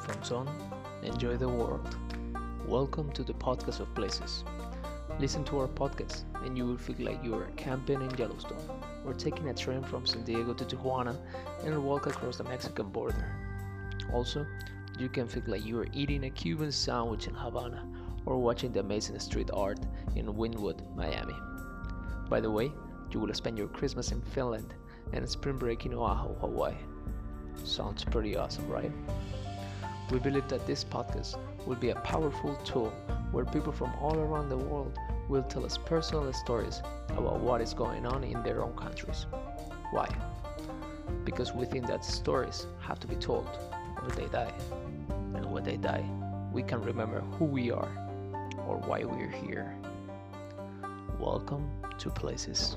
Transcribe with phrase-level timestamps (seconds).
[0.00, 0.48] headphones on,
[1.02, 1.94] enjoy the world.
[2.66, 4.44] Welcome to the podcast of places.
[5.18, 8.62] Listen to our podcast, and you will feel like you are camping in Yellowstone,
[9.04, 11.18] or taking a train from San Diego to Tijuana
[11.64, 13.26] and walk across the Mexican border.
[14.10, 14.46] Also,
[14.98, 17.86] you can feel like you are eating a Cuban sandwich in Havana
[18.24, 19.80] or watching the amazing street art
[20.16, 21.36] in Wynwood, Miami.
[22.30, 22.72] By the way,
[23.10, 24.72] you will spend your Christmas in Finland
[25.12, 26.74] and spring break in Oahu, Hawaii.
[27.64, 28.92] Sounds pretty awesome, right?
[30.10, 32.92] We believe that this podcast will be a powerful tool
[33.30, 37.74] where people from all around the world will tell us personal stories about what is
[37.74, 39.26] going on in their own countries.
[39.92, 40.08] Why?
[41.24, 43.46] Because we think that stories have to be told
[44.02, 44.52] or they die.
[45.36, 46.04] And when they die,
[46.52, 47.92] we can remember who we are
[48.66, 49.76] or why we're here.
[51.20, 52.76] Welcome to Places.